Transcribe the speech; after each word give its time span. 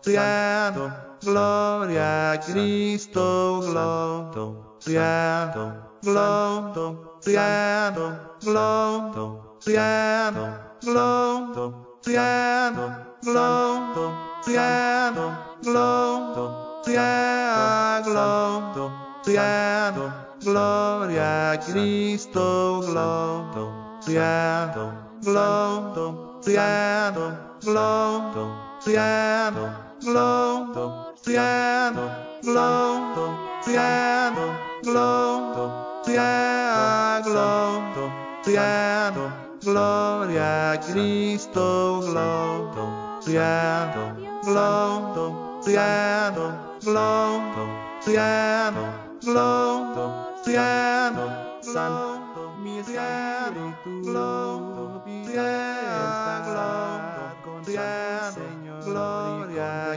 Diablo, 0.05 0.93
Gloria 1.21 2.33
a 2.35 2.39
Cristo, 2.39 3.59
Globo, 3.61 4.77
Diablo, 4.87 5.73
Globo, 6.01 7.19
Diablo, 7.27 8.17
Globo, 8.41 9.59
Diablo, 9.67 10.49
Globo, 10.81 11.99
Diablo, 12.07 12.95
Globo, 13.25 14.15
Diablo, 14.47 15.37
Globo, 15.65 16.83
Diablo, 16.87 18.91
Diablo, 19.27 20.11
Gloria 20.45 21.51
a 21.51 21.57
Cristo, 21.59 22.81
Globo, 22.87 23.73
Diablo, 24.07 24.93
Globo, 25.25 26.36
Seattle, 26.47 27.37
Global, 27.61 28.55
Seattle, 28.79 29.67
Global, 30.01 31.11
Seattle, 31.21 32.09
Global, 32.41 33.37
Seattle, 33.63 34.55
Global, 34.85 36.03
Seattle, 36.05 38.13
Seattle, 38.45 39.33
Gloria 39.59 40.71
a 40.79 40.79
Cristo, 40.79 42.01
Global, 42.03 43.21
Seattle, 43.21 44.15
Global, 44.45 45.61
Seattle, 45.65 46.53
Global, 46.79 47.71
Seattle, 48.03 48.95
Global, 49.21 50.35
Seattle, 50.45 51.31
Santo, 51.61 52.51
mi 52.63 52.81
Seattle, 52.85 53.75
Global. 54.05 54.86